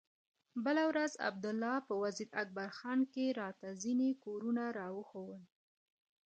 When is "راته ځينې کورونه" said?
3.41-4.63